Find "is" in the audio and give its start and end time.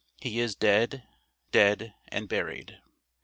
0.39-0.55